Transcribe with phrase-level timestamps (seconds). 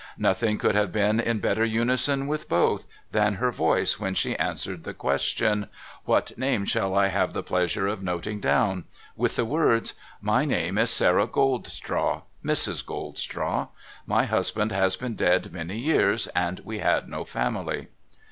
[0.17, 3.99] Nothing could have been in better unison with both, 484 NO THOROUGHFARE than her voice
[3.99, 5.69] when she answered the question:'
[6.05, 8.85] What name shall I have the pleasure of noting down?'
[9.15, 9.93] with the words,'
[10.33, 12.23] My name is Sarah Goldstraw.
[12.43, 13.67] Mrs, Goldstraw.
[14.07, 17.85] My husband has been dead many years, and we had no family.'